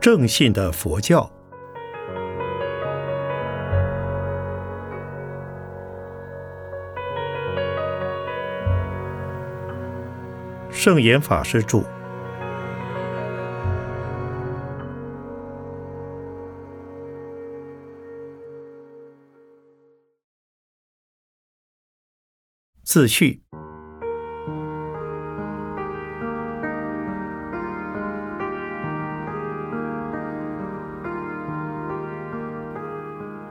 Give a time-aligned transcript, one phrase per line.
[0.00, 1.30] 正信的佛教。
[10.70, 11.82] 圣严法师著。
[22.84, 23.42] 自序。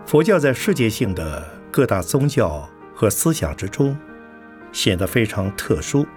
[0.08, 3.94] 佛教在世界性的各大宗教和思想之中，
[4.72, 6.08] 显得非常特殊。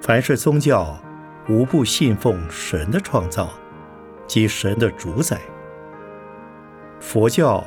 [0.00, 1.00] 凡是宗教，
[1.48, 3.50] 无不信奉神的创造
[4.26, 5.40] 及神的主宰。
[6.98, 7.64] 佛教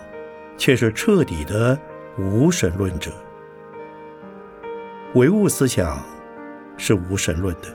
[0.57, 1.79] 却是彻底的
[2.17, 3.09] 无神论者。
[5.13, 5.97] 唯物思想
[6.75, 7.73] 是无神论的，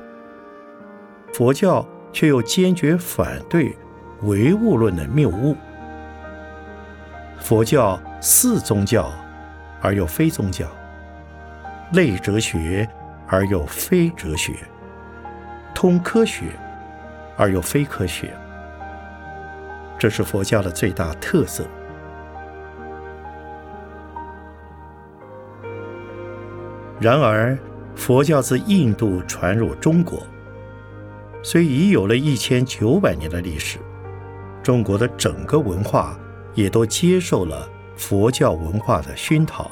[1.33, 3.75] 佛教却又坚决反对
[4.25, 5.57] 唯物论的谬误。
[7.41, 9.11] 佛教似宗教
[9.81, 10.67] 而又非宗教，
[11.93, 12.89] 类哲学
[13.27, 14.55] 而又非哲学，
[15.75, 16.47] 通科学
[17.37, 18.35] 而又非科学，
[19.99, 21.65] 这是佛教的最大特色。
[27.01, 27.57] 然而，
[27.95, 30.21] 佛教自印度传入中国，
[31.43, 33.79] 虽已有了一千九百年的历史，
[34.63, 36.19] 中国的整个文化
[36.59, 39.71] 也都接受了佛教文化的熏陶。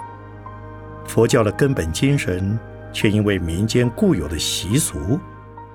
[1.04, 2.56] 佛教的根本精神
[2.92, 5.18] 却因为民间固有的习俗，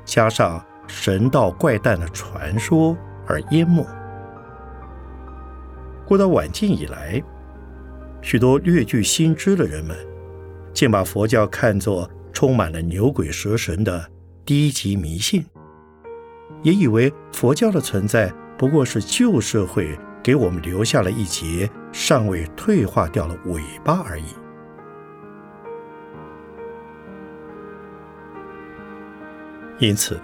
[0.05, 2.95] 加上神道怪诞的传说
[3.27, 3.85] 而淹没。
[6.05, 7.21] 过到晚近以来，
[8.21, 9.93] 许多略具心知的人们。
[10.73, 14.09] 竟把佛教看作充满了牛鬼蛇神的
[14.45, 15.45] 低级迷信，
[16.63, 24.25] 也以为佛教的存在不过是旧社会给我们留下了一截尚未退化掉的尾巴而已。
[29.79, 30.19] 因此，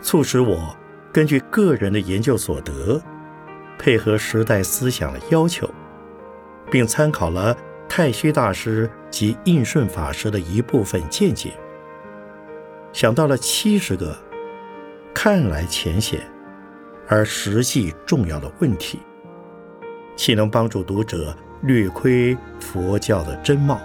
[0.00, 0.74] 促使我
[1.12, 3.00] 根据个人的研究所得，
[3.78, 5.68] 配合时代思想的要求，
[6.70, 7.56] 并参考了。
[7.88, 11.52] 太虚大师及应顺法师的一部分见解，
[12.90, 14.16] 想到了七十个
[15.12, 16.26] 看来浅显
[17.14, 18.98] 而实际重要的问题，
[20.16, 23.78] 岂能帮助读者略窥佛教的真貌？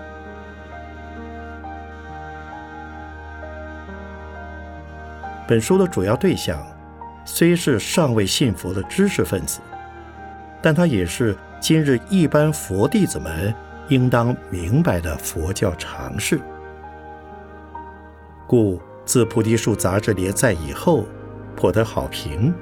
[5.45, 6.65] 本书的主要对象
[7.25, 9.59] 虽是尚未信佛的知识分子，
[10.61, 13.53] 但他也是今日一般佛弟子们。
[13.89, 16.41] 应当明白的佛教常识，
[18.45, 21.05] 故自《菩提树》杂志连载以后，
[21.55, 22.53] 颇得好评，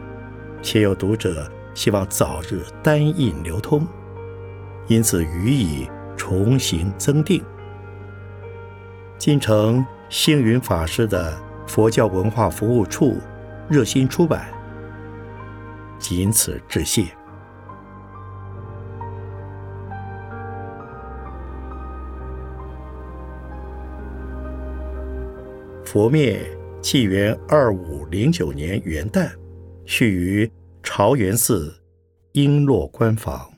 [0.65, 3.87] 且有读者希望早日单印流通，
[4.87, 5.87] 因此予以
[6.17, 7.43] 重新增订。
[9.19, 11.37] 今承星云法师的
[11.67, 13.17] 佛教文化服务处
[13.69, 14.47] 热心出版，
[15.99, 17.05] 仅此致谢。
[25.83, 26.41] 佛灭，
[26.81, 29.29] 纪元二五零九年元旦，
[29.85, 30.51] 续于
[30.83, 31.81] 朝元寺
[32.33, 33.54] 璎珞官房。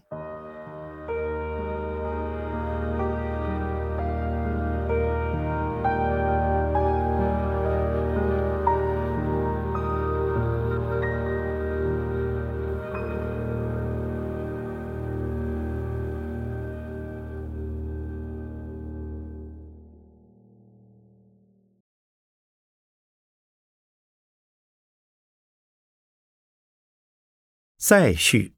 [27.80, 28.52] 再续。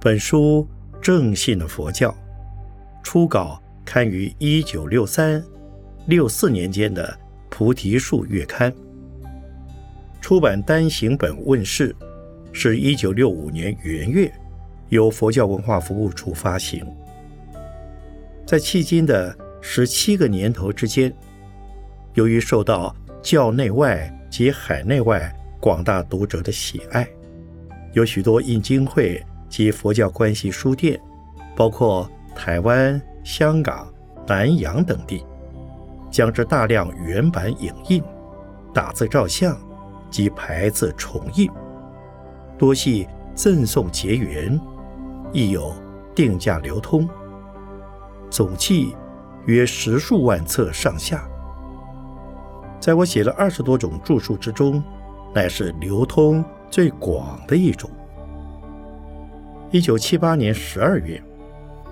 [0.00, 0.64] 本书
[1.00, 2.14] 正信的佛教，
[3.02, 5.42] 初稿刊于一九六三、
[6.06, 7.04] 六四年间的
[7.50, 8.70] 《菩提树月刊》，
[10.20, 11.92] 出版单行本问世，
[12.52, 14.32] 是一九六五年元月，
[14.90, 16.86] 由佛教文化服务处发行。
[18.46, 21.12] 在迄今的十七个年头之间，
[22.14, 27.08] 由于受到教内外及海内外广大读者的喜爱，
[27.92, 31.00] 有许多印经会及佛教关系书店，
[31.56, 33.90] 包括台湾、香港、
[34.26, 35.24] 南洋等地，
[36.10, 38.02] 将之大量原版影印、
[38.74, 39.56] 打字照相
[40.10, 41.48] 及排字重印，
[42.58, 44.60] 多系赠送结缘，
[45.32, 45.72] 亦有
[46.14, 47.08] 定价流通。
[48.32, 48.96] 总计
[49.44, 51.22] 约十数万册上下。
[52.80, 54.82] 在我写了二十多种著述之中，
[55.34, 57.90] 乃是流通最广的一种。
[59.70, 61.22] 一九七八年十二月，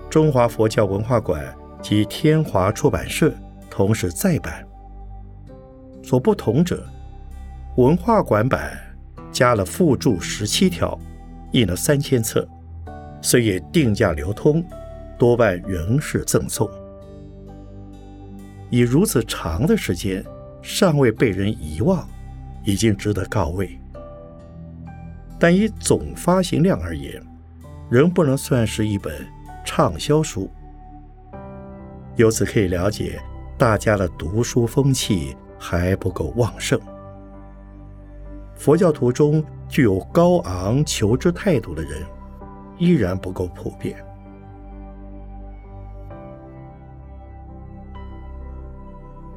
[0.09, 1.45] 中华佛教文化馆
[1.79, 3.31] 及天华出版社
[3.69, 4.67] 同时再版。
[6.01, 6.83] 所不同者，
[7.77, 8.75] 文化馆版
[9.31, 10.97] 加了附注十七条，
[11.51, 12.47] 印了三千册，
[13.21, 14.65] 虽也定价流通，
[15.21, 16.67] 多半仍是赠送。
[18.71, 20.25] 以如此长的时间。
[20.63, 22.07] 尚未被人遗忘，
[22.63, 23.67] 已经值得告慰。
[25.39, 27.19] 但以总发行量而言，
[27.89, 29.27] 仍不能算是一本
[29.65, 30.47] 畅销书。
[32.15, 33.19] 由此可以了解，
[33.57, 36.79] 大家的读书风气还不够旺盛。
[38.53, 42.03] 佛教徒中具有高昂求知态度的人，
[42.77, 43.97] 依然不够普遍。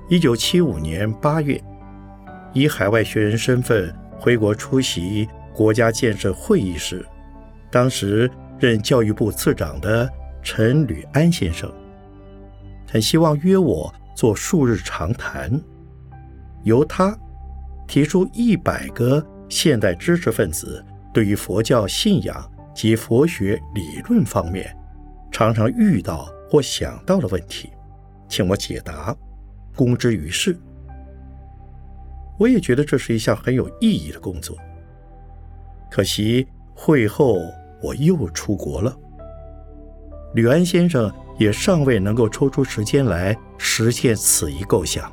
[0.07, 1.59] 一九七五年八月，
[2.53, 7.07] 以海外学人身份回国出席国家建设会议时，
[7.71, 10.07] 当时任教育部次长的
[10.43, 11.73] 陈履安先生，
[12.87, 15.59] 很希望约我做数日长谈，
[16.65, 17.17] 由他
[17.89, 20.85] 提出一百个现代知识分子
[21.15, 24.71] 对于佛教信仰及佛学理论方面
[25.33, 27.71] 常常遇到或想到的问题，
[28.29, 29.17] 请我解答。
[29.75, 30.57] 公之于世，
[32.39, 34.57] 我也觉得这是一项很有意义的工作。
[35.91, 37.41] 可惜会后
[37.83, 38.97] 我又出国了，
[40.35, 45.13] 吕安先生也尚未能够抽出时间来实现此一构想，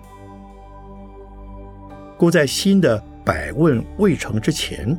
[2.18, 4.98] 故在新的百问未成之前，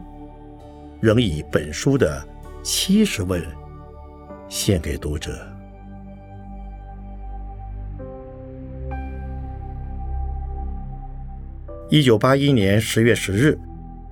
[1.01, 2.25] 仍以本书的
[2.63, 3.43] 七十问
[4.49, 5.52] 献给读者。
[11.93, 13.59] 一九八一年十月十日，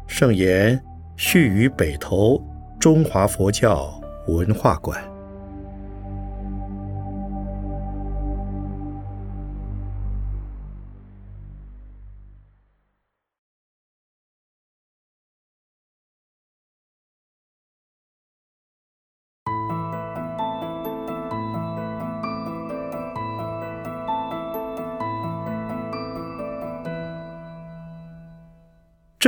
[0.06, 0.78] 圣言
[1.16, 2.38] 续于北投
[2.78, 5.02] 中华佛教文化馆。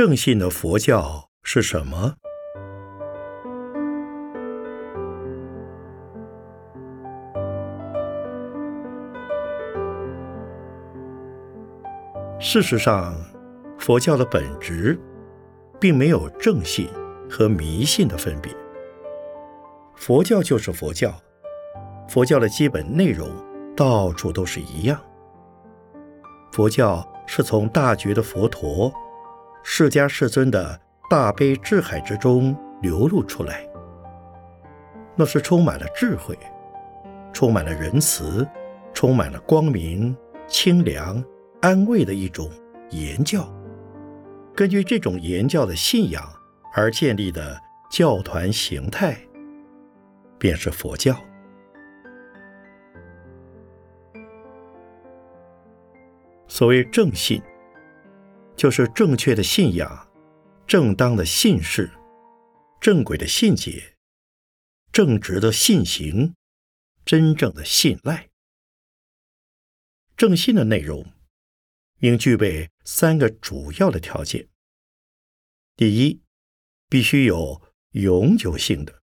[0.05, 2.13] 正信的佛教是什么？
[12.37, 13.15] 事实上，
[13.77, 14.99] 佛教的本质
[15.79, 16.89] 并没有正信
[17.29, 18.53] 和迷信的分别。
[19.95, 21.13] 佛教就是佛教，
[22.09, 23.29] 佛教的基本内容
[23.73, 24.99] 到处都是一样。
[26.51, 28.93] 佛教是从大觉的佛陀。
[29.63, 30.79] 释迦世尊的
[31.09, 33.65] 大悲智海之中流露出来，
[35.15, 36.37] 那是充满了智慧、
[37.31, 38.45] 充满了仁慈、
[38.93, 40.15] 充满了光明、
[40.47, 41.23] 清凉、
[41.61, 42.51] 安慰的一种
[42.89, 43.51] 言教。
[44.53, 46.23] 根据这种言教的信仰
[46.75, 47.57] 而建立的
[47.89, 49.17] 教团形态，
[50.37, 51.15] 便是佛教。
[56.47, 57.41] 所谓正信。
[58.55, 60.11] 就是正确的信仰、
[60.65, 61.91] 正当的信事、
[62.79, 63.97] 正轨的信解、
[64.91, 66.35] 正直的信行、
[67.03, 68.29] 真正的信赖。
[70.15, 71.11] 正信的内容
[71.99, 74.47] 应具备三个主要的条件：
[75.75, 76.21] 第一，
[76.87, 79.01] 必须有永久性的；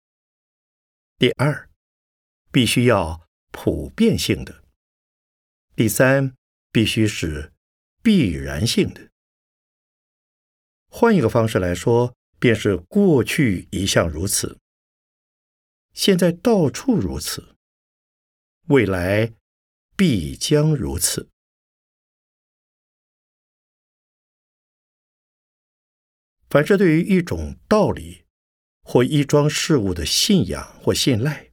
[1.19, 1.69] 第二，
[2.53, 4.63] 必须要普遍性的；
[5.75, 6.35] 第三，
[6.71, 7.53] 必须是
[8.03, 9.10] 必然性的。
[10.93, 14.59] 换一个方式来说，便是过去一向如此，
[15.93, 17.55] 现在到处如此，
[18.67, 19.33] 未来
[19.97, 21.29] 必将如此。
[26.49, 28.25] 凡是对于一种道理
[28.83, 31.53] 或一桩事物的信仰或信赖，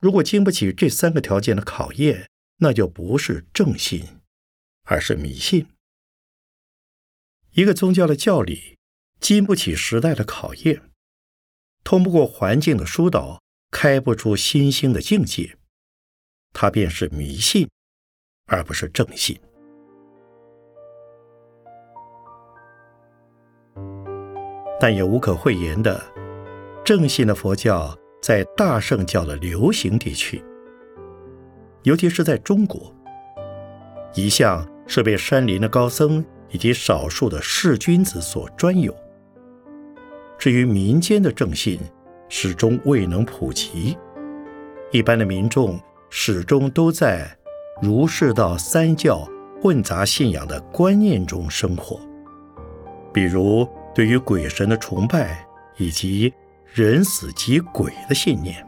[0.00, 4.20] 如果经不起这三个条件的考验，那就不是正信，
[4.82, 5.68] 而是迷信。
[7.52, 8.78] 一个宗教的教理
[9.18, 10.82] 经不起时代的考验，
[11.82, 13.42] 通不过环境的疏导，
[13.72, 15.56] 开不出新兴的境界，
[16.52, 17.68] 它便是迷信，
[18.46, 19.38] 而不是正信。
[24.78, 26.00] 但也无可讳言的，
[26.84, 30.42] 正信的佛教在大圣教的流行地区，
[31.82, 32.94] 尤其是在中国，
[34.14, 38.94] 一向是被山林的高僧以及少数的士君子所专有。
[40.38, 41.78] 至于民间的正信，
[42.28, 43.96] 始终未能普及，
[44.90, 45.78] 一般的民众
[46.08, 47.30] 始终都在
[47.82, 49.28] 儒释道三教
[49.60, 52.00] 混杂信仰的观念中生活，
[53.12, 56.32] 比如对于鬼神的崇拜以及
[56.72, 58.66] 人死即鬼的信念，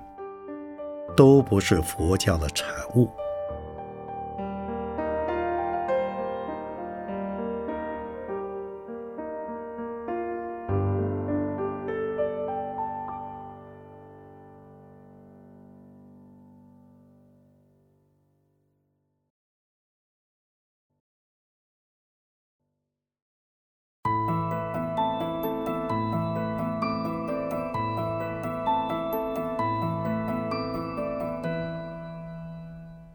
[1.16, 3.08] 都不是佛教的产物。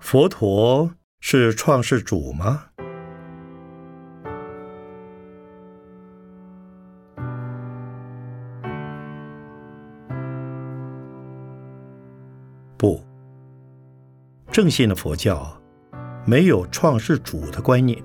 [0.09, 2.67] 佛陀是创世主吗？
[12.77, 13.03] 不，
[14.49, 15.61] 正信的佛教
[16.25, 18.01] 没有创世主的观念。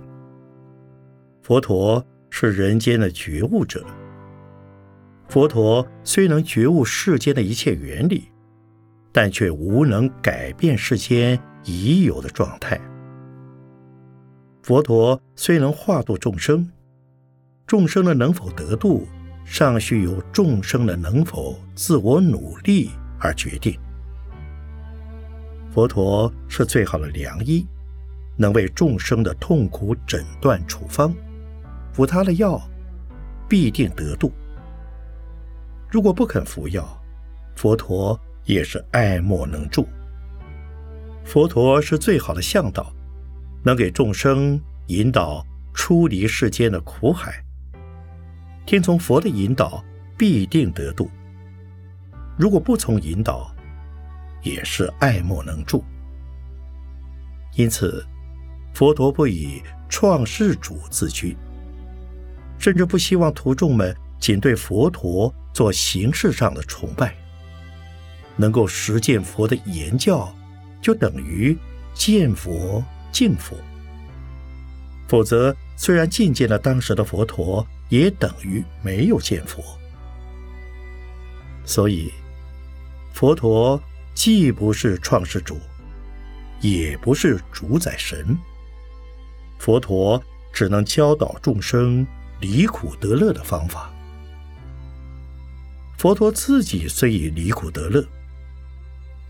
[1.41, 3.87] 佛陀是人间的觉悟者。
[5.29, 8.32] 佛陀虽能觉悟世间的一切原理，
[9.13, 11.41] 但却无能改变世间。
[11.65, 12.77] 已有的状态。
[14.63, 16.69] 佛陀虽能化度众生，
[17.67, 19.07] 众生的能否得度，
[19.45, 22.91] 尚需由众生的能否自我努力
[23.21, 23.79] 而决定。
[25.73, 27.67] 佛陀是最好的良医，
[28.37, 31.15] 能为众生的痛苦诊断处方，
[31.93, 32.61] 服他的药，
[33.49, 34.33] 必定得度。
[35.89, 36.85] 如果不肯服药，
[37.55, 39.87] 佛陀也是爱莫能助。
[41.25, 42.93] 佛陀是最好的向导，
[43.63, 47.43] 能给众生引导出离世间的苦海。
[48.67, 49.85] 听从佛的引导，
[50.17, 51.09] 必定得度；
[52.37, 53.55] 如果不从引导，
[54.43, 55.85] 也是爱莫能助。
[57.55, 58.05] 因此，
[58.75, 61.37] 佛陀不以创世主自居，
[62.59, 67.15] 甚至不希望徒众们仅对佛陀做形式上的崇拜，
[68.37, 70.33] 能够实践佛的言教。
[70.81, 71.57] 就等于
[71.95, 73.57] 见佛敬佛，
[75.07, 79.63] 否则虽然觐见了当时的佛陀，也等于没有见佛。
[81.65, 82.13] 所以，
[83.13, 83.81] 佛陀
[84.13, 85.57] 既不是创世主，
[86.61, 88.37] 也不是主宰神。
[89.61, 90.21] 佛陀
[90.53, 92.05] 只能教导众生
[92.41, 93.89] 离苦得乐的方法。
[95.97, 98.05] 佛陀自己虽已离苦得乐。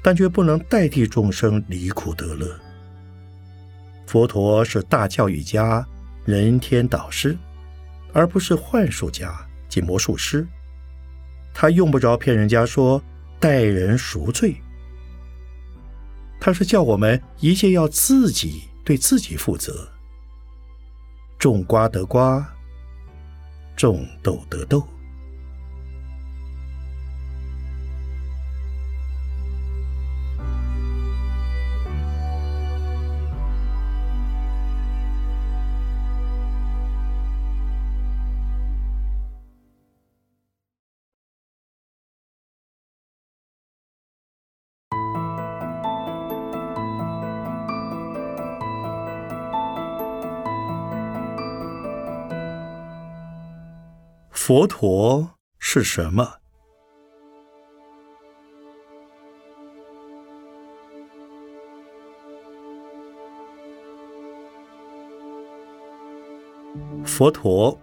[0.03, 2.59] 但却不能代替众生离苦得乐。
[4.07, 5.87] 佛陀是大教育家、
[6.25, 7.39] 人天导师，
[8.13, 9.33] 而不是幻术家
[9.69, 10.47] 及魔术师。
[11.55, 13.03] 他用不着骗人家说
[13.39, 14.57] 待人赎罪。
[16.41, 19.89] 他是叫我们一切要自己对自己负责。
[21.39, 22.47] 种瓜得瓜，
[23.77, 24.87] 种豆得豆。
[54.45, 55.31] 佛陀
[55.61, 56.29] 是什么？
[67.05, 67.79] 佛陀，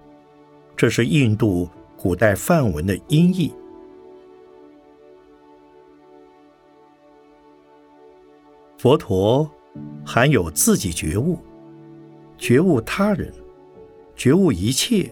[0.75, 3.55] 这是印度古代梵文的音译。
[8.77, 9.49] 佛陀
[10.05, 11.39] 含有自己觉悟、
[12.37, 13.33] 觉悟他人、
[14.13, 15.09] 觉悟一切。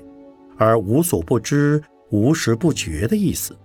[0.57, 3.55] 而无所不知、无时不觉的意思，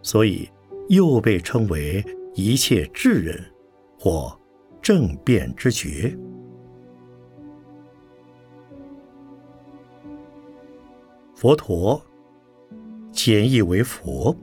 [0.00, 0.48] 所以
[0.88, 3.44] 又被称为一切智人
[3.98, 4.38] 或
[4.80, 6.16] 正变之觉。
[11.34, 12.00] 佛陀
[13.10, 14.36] 简译为佛，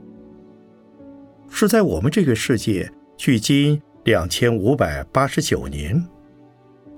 [1.48, 6.06] 是在我们这个世界距今两千五百八十九年，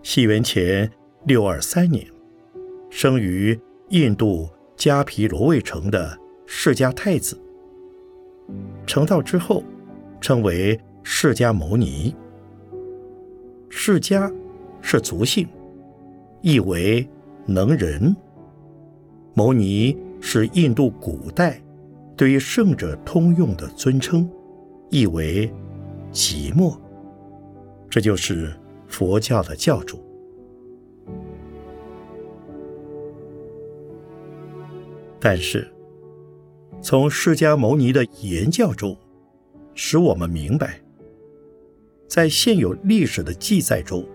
[0.02, 0.90] 西元前
[1.26, 2.04] 六二三年，
[2.90, 3.58] 生于。
[3.90, 7.40] 印度迦毗罗卫城的释迦太子
[8.86, 9.62] 成道之后，
[10.20, 12.14] 称为释迦牟尼。
[13.70, 14.32] 释迦
[14.82, 15.48] 是族姓，
[16.42, 17.06] 意为
[17.46, 18.14] 能人；
[19.34, 21.60] 牟尼是印度古代
[22.16, 24.28] 对于圣者通用的尊称，
[24.90, 25.50] 意为
[26.12, 26.76] 寂寞。
[27.88, 28.54] 这就是
[28.86, 30.02] 佛教的教主。
[35.20, 35.68] 但是，
[36.80, 38.96] 从释迦牟尼的言教中，
[39.74, 40.80] 使我们明白，
[42.06, 44.06] 在现有历史的记载中，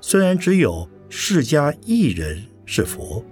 [0.00, 3.24] 虽然只有释迦一人是佛，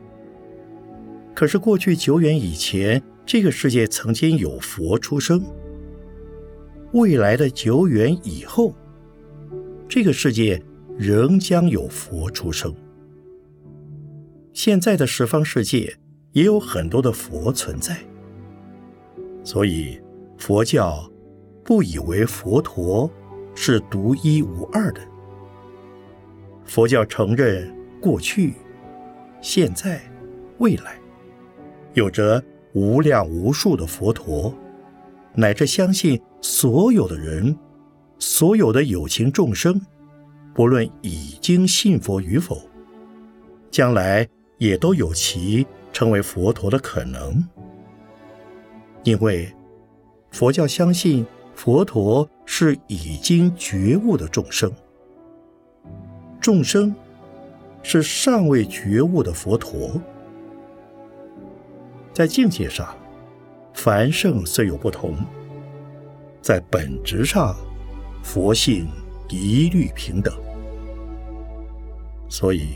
[1.35, 5.39] 可是过去久远以前，这个世界曾经有佛出生；
[6.93, 8.75] 未来的久远以后，
[9.89, 10.61] 这个世界
[10.99, 12.75] 仍将有佛出生。
[14.53, 15.97] 现在的十方世界。
[16.37, 17.97] 也有很多的佛存在，
[19.43, 19.99] 所以
[20.37, 21.11] 佛教
[21.65, 23.11] 不以为佛陀
[23.55, 25.01] 是独一无二的。
[26.67, 28.53] 佛教承认过去、
[29.41, 29.99] 现在、
[30.59, 30.99] 未来
[31.95, 34.55] 有着无量无数的佛陀，
[35.35, 37.59] 乃至相信所有的人、
[38.19, 39.81] 所有的有情众生，
[40.55, 42.61] 不论已经信佛与否，
[43.71, 44.29] 将来
[44.59, 45.67] 也都有其。
[45.97, 47.43] 成为佛陀的可能，
[49.03, 49.51] 因为
[50.31, 51.25] 佛教相信
[51.55, 54.71] 佛陀是已经觉悟的众生，
[56.39, 56.95] 众生
[57.83, 59.99] 是尚未觉悟的佛陀。
[62.13, 62.95] 在境界上，
[63.73, 65.17] 凡圣虽有不同，
[66.43, 67.57] 在本质上，
[68.23, 68.87] 佛性
[69.31, 70.35] 一律平等。
[72.29, 72.75] 所以，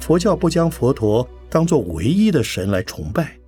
[0.00, 1.28] 佛教不将佛陀。
[1.50, 3.38] 当做唯一的神来崇拜，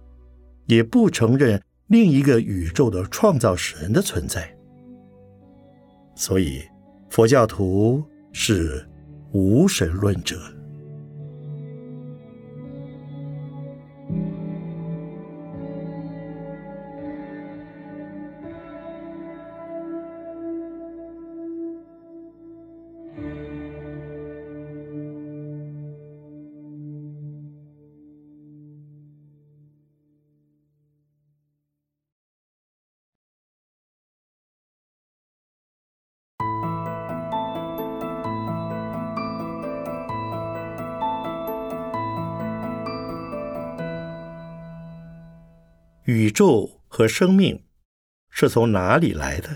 [0.67, 4.55] 也不承认另一个宇宙的创造神的存在。
[6.15, 6.63] 所以，
[7.09, 8.87] 佛教徒是
[9.33, 10.37] 无神论者。
[46.05, 47.63] 宇宙和生命
[48.31, 49.49] 是从哪里来的？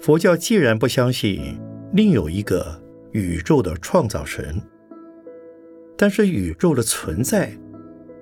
[0.00, 1.60] 佛教既然不相信
[1.92, 4.58] 另有一个宇宙的创造神，
[5.98, 7.52] 但是宇宙的存在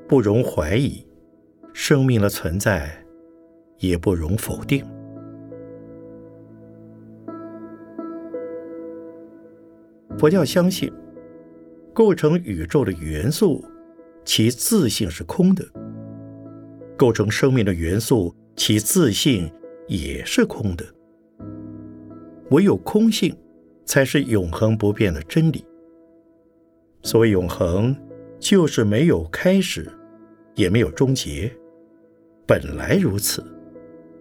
[0.09, 1.07] 不容怀疑，
[1.73, 2.90] 生命的存在
[3.79, 4.85] 也不容否定。
[10.20, 10.92] 佛教相信，
[11.94, 13.64] 构成宇宙的元素，
[14.22, 15.64] 其自性是空的；
[16.94, 19.50] 构成生命的元素，其自性
[19.88, 20.85] 也是空的。
[22.50, 23.35] 唯有空性，
[23.87, 25.64] 才是永恒不变的真理。
[27.02, 27.96] 所谓永恒，
[28.38, 29.90] 就是没有开始，
[30.54, 31.50] 也没有终结，
[32.46, 33.42] 本来如此，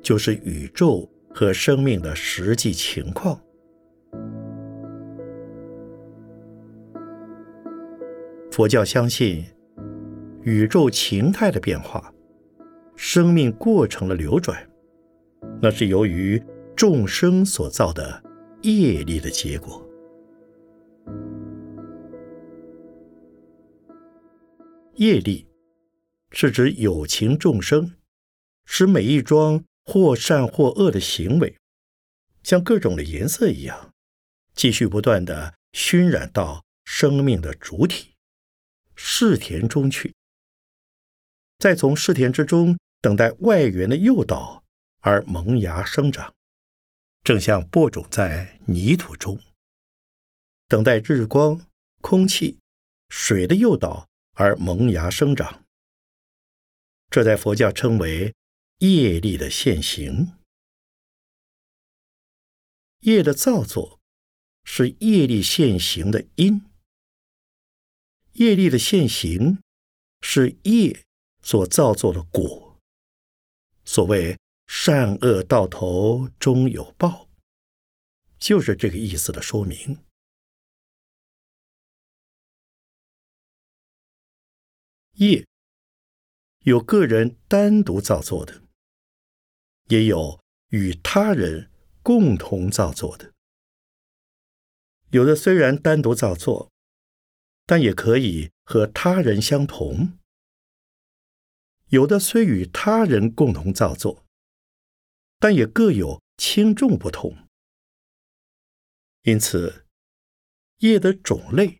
[0.01, 3.37] 就是宇宙和生命的实际情况。
[8.59, 9.45] 佛教相信
[10.43, 12.13] 宇宙情态的变化，
[12.97, 14.69] 生命过程的流转，
[15.61, 16.43] 那是由于
[16.75, 18.21] 众生所造的
[18.63, 19.89] 业力的结果。
[24.95, 25.47] 业力
[26.31, 27.93] 是指有情众生
[28.65, 31.55] 使每一桩或善或恶的行为，
[32.43, 33.93] 像各种的颜色一样，
[34.53, 38.08] 继续不断的熏染到生命的主体。
[39.01, 40.13] 试田中去，
[41.57, 44.65] 再从试田之中等待外缘的诱导
[44.99, 46.35] 而萌芽生长，
[47.23, 49.39] 正像播种在泥土中，
[50.67, 51.65] 等待日光、
[52.01, 52.59] 空气、
[53.07, 55.63] 水的诱导而萌芽生长。
[57.09, 58.35] 这在佛教称为
[58.79, 60.37] 业力的现行。
[62.99, 64.01] 业的造作
[64.65, 66.68] 是业力现行的因。
[68.39, 69.61] 业力的现行
[70.21, 71.03] 是业
[71.41, 72.79] 所造作的果。
[73.83, 77.27] 所谓善恶到头终有报，
[78.37, 79.97] 就是这个意思的说明。
[85.15, 85.45] 业
[86.59, 88.63] 有个人单独造作的，
[89.87, 91.69] 也有与他人
[92.01, 93.33] 共同造作的。
[95.09, 96.71] 有的虽然单独造作，
[97.69, 100.17] 但也可以和他人相同；
[101.89, 104.25] 有的虽与他人共同造作，
[105.37, 107.47] 但也各有轻重不同。
[109.21, 109.85] 因此，
[110.79, 111.79] 业的种类，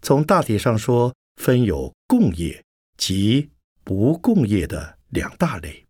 [0.00, 2.64] 从大体上说，分有共业
[2.96, 3.50] 及
[3.82, 5.88] 不共业的两大类。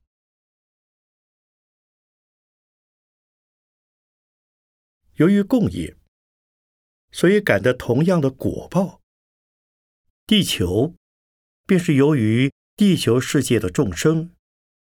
[5.17, 5.99] 由于共业。
[7.15, 9.02] 所以感得同样的果报。
[10.27, 10.95] 地球
[11.67, 14.31] 便是由于地球世界的众生，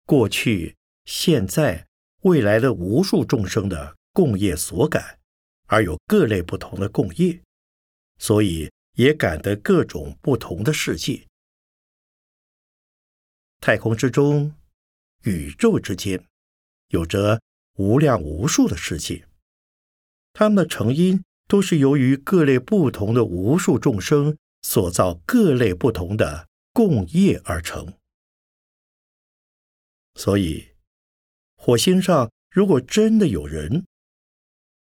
[0.05, 1.87] 过去、现在、
[2.21, 5.19] 未来的无数众生的共业所感，
[5.67, 7.41] 而有各类不同的共业，
[8.17, 11.25] 所以也感得各种不同的世界。
[13.59, 14.55] 太空之中，
[15.23, 16.23] 宇宙之间，
[16.89, 17.41] 有着
[17.75, 19.27] 无量无数的世界，
[20.33, 21.23] 它们的成因。
[21.47, 24.35] 都是由于各类不同的无数众生
[24.67, 27.93] 所造各类不同的共业而成。
[30.15, 30.69] 所以，
[31.55, 33.85] 火星上如果真的有人，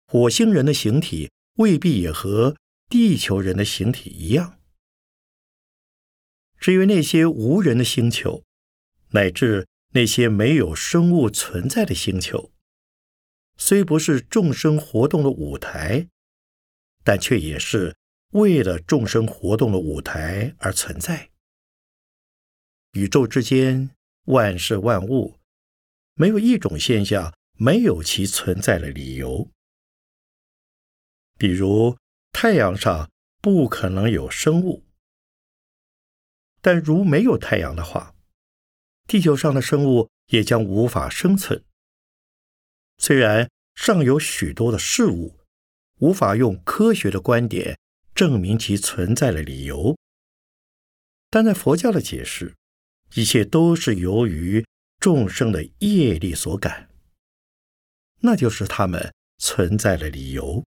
[0.06, 2.56] 火星人的形体未必也和
[2.88, 4.58] 地球人的形体一样。
[6.58, 8.42] 至于那些无人的星球，
[9.10, 12.50] 乃至那些没有生物存在的星球，
[13.58, 16.08] 虽不是众生活动的舞台。
[17.04, 17.94] 但却也是
[18.36, 21.30] 为了众生活动的舞台而存在。
[22.92, 23.90] 宇宙之间，
[24.24, 25.38] 万事万物，
[26.12, 29.50] 没有一种现象没有其存在的理由。
[31.38, 31.96] 比如
[32.30, 34.84] 太阳上不可能有生物，
[36.60, 38.14] 但如没有太阳的话，
[39.06, 41.64] 地球上的生物也将无法生存。
[42.98, 45.38] 虽然尚有许多的事物。
[46.00, 47.78] 无法用科学的观点
[48.16, 49.96] 证明其存在的理由，
[51.30, 52.56] 但在佛教的解释，
[53.14, 54.66] 一切都是由于
[54.98, 56.88] 众生的业力所感，
[58.22, 60.64] 那就是他们存在的理由。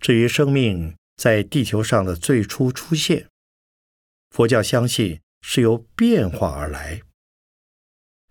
[0.00, 3.28] 至于生命在地球上的最初出现，
[4.30, 7.02] 佛教相信是由变化而来，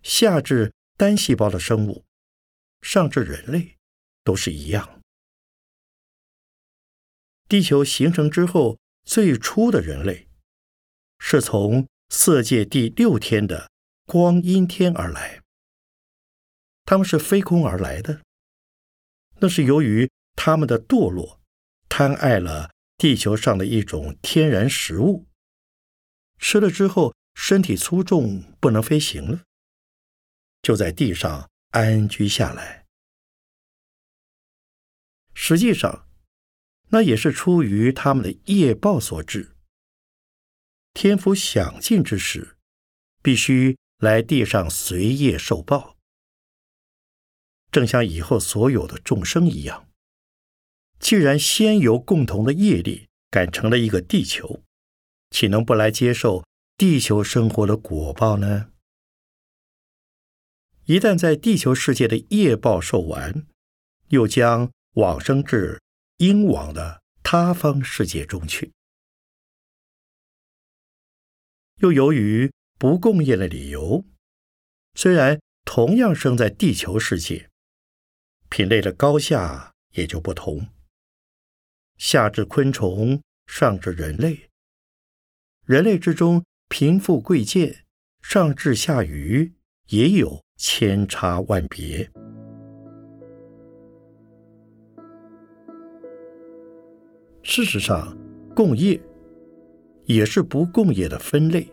[0.02, 0.72] 下至。
[0.98, 2.06] 单细胞的生物，
[2.80, 3.75] 上至人类，
[4.26, 5.00] 都是一样。
[7.48, 10.26] 地球形成之后，最初的人类，
[11.20, 13.70] 是从色界第六天的
[14.04, 15.42] 光阴天而来。
[16.84, 18.22] 他们是飞空而来的，
[19.38, 21.40] 那是由于他们的堕落，
[21.88, 25.26] 贪爱了地球上的一种天然食物，
[26.38, 29.42] 吃了之后，身体粗重，不能飞行了。
[30.62, 32.85] 就在地上安居下来。
[35.38, 36.08] 实际上，
[36.88, 39.54] 那也是出于他们的业报所致。
[40.94, 42.56] 天福享尽之时，
[43.22, 45.98] 必须来地上随业受报，
[47.70, 49.90] 正像以后所有的众生一样。
[50.98, 54.62] 既然先由共同的业力改成了一个地球，
[55.30, 56.44] 岂能不来接受
[56.78, 58.70] 地球生活的果报呢？
[60.86, 63.46] 一旦在地球世界的业报受完，
[64.08, 65.80] 又将往生至
[66.18, 68.72] 应往的他方世界中去。
[71.76, 74.04] 又由于不共业的理由，
[74.94, 77.48] 虽然同样生在地球世界，
[78.50, 80.68] 品类的高下也就不同。
[81.96, 84.50] 下至昆虫，上至人类，
[85.64, 87.84] 人类之中贫富贵贱，
[88.22, 89.54] 上至下愚，
[89.88, 90.44] 也有。
[90.58, 92.10] 千差万别。
[97.48, 98.12] 事实上，
[98.56, 99.00] 共业
[100.06, 101.64] 也是不共业的分类。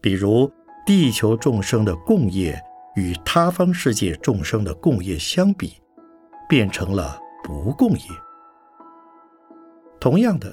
[0.00, 0.50] 比如，
[0.84, 2.60] 地球众生的共业
[2.96, 5.74] 与他方世界众生的共业相比，
[6.48, 8.04] 变成了不共业。
[10.00, 10.52] 同样的，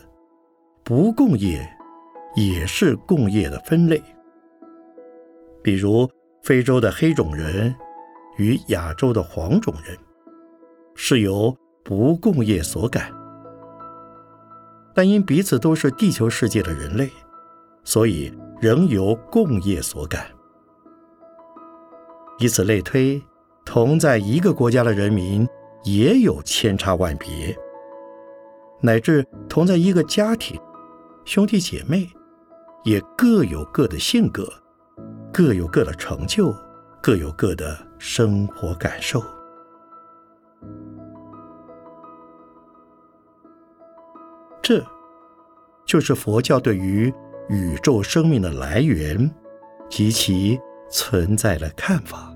[0.83, 1.67] 不共业
[2.35, 3.99] 也是共业的分类。
[5.63, 6.07] 比如。
[6.43, 7.75] 非洲的黑种人
[8.37, 9.95] 与亚洲的黄种人
[10.95, 13.11] 是由不共业所改，
[14.93, 17.09] 但因彼此都是地球世界的人类，
[17.83, 20.25] 所以仍由共业所感。
[22.39, 23.21] 以此类推，
[23.63, 25.47] 同在一个国家的人民
[25.83, 27.55] 也有千差万别。
[28.81, 30.59] 乃至同在一个家庭，
[31.23, 32.09] 兄弟姐妹
[32.83, 34.51] 也各有各的性格，
[35.31, 36.53] 各有各的成就，
[36.99, 39.23] 各有各的生活感受。
[44.61, 44.85] 这，
[45.85, 47.13] 就是佛教对于
[47.49, 49.29] 宇宙生命的来源
[49.89, 52.30] 及其存在的看法。